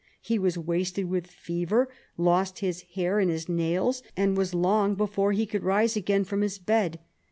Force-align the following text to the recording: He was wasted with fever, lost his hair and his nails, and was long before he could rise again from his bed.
He 0.23 0.39
was 0.39 0.57
wasted 0.57 1.05
with 1.11 1.27
fever, 1.27 1.87
lost 2.17 2.57
his 2.57 2.81
hair 2.95 3.19
and 3.19 3.29
his 3.29 3.47
nails, 3.47 4.01
and 4.17 4.35
was 4.35 4.55
long 4.55 4.95
before 4.95 5.31
he 5.31 5.45
could 5.45 5.61
rise 5.63 5.95
again 5.95 6.23
from 6.23 6.41
his 6.41 6.57
bed. 6.57 6.97